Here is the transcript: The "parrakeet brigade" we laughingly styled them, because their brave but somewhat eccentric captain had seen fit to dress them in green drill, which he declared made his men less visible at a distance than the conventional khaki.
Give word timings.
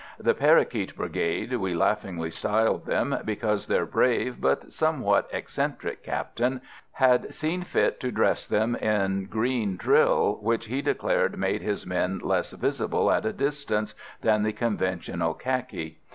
The 0.17 0.33
"parrakeet 0.33 0.95
brigade" 0.95 1.53
we 1.57 1.75
laughingly 1.75 2.31
styled 2.31 2.87
them, 2.87 3.15
because 3.23 3.67
their 3.67 3.85
brave 3.85 4.41
but 4.41 4.71
somewhat 4.71 5.29
eccentric 5.31 6.01
captain 6.01 6.61
had 6.93 7.31
seen 7.35 7.61
fit 7.61 7.99
to 7.99 8.11
dress 8.11 8.47
them 8.47 8.75
in 8.77 9.25
green 9.25 9.77
drill, 9.77 10.39
which 10.41 10.65
he 10.65 10.81
declared 10.81 11.37
made 11.37 11.61
his 11.61 11.85
men 11.85 12.17
less 12.17 12.49
visible 12.49 13.11
at 13.11 13.27
a 13.27 13.31
distance 13.33 13.93
than 14.21 14.41
the 14.41 14.53
conventional 14.53 15.35
khaki. 15.35 15.99